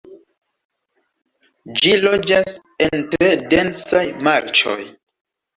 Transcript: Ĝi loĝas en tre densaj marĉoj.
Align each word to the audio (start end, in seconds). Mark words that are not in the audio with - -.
Ĝi 1.83 1.93
loĝas 2.05 2.55
en 2.87 3.05
tre 3.13 3.29
densaj 3.53 4.05
marĉoj. 4.31 4.79